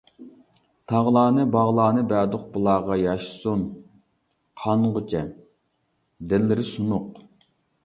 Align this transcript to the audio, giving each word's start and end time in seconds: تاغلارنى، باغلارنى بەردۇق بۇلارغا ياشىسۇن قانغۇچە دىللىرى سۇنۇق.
تاغلارنى، 0.91 1.43
باغلارنى 1.55 2.03
بەردۇق 2.13 2.47
بۇلارغا 2.55 2.97
ياشىسۇن 3.01 3.67
قانغۇچە 4.65 5.23
دىللىرى 6.33 6.69
سۇنۇق. 6.75 7.25